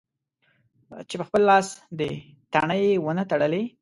چې 1.09 1.15
په 1.19 1.25
خپل 1.27 1.41
لاس 1.49 1.67
دې 1.99 2.11
تڼۍ 2.53 2.85
و 3.03 3.07
نه 3.17 3.23
تړلې. 3.29 3.63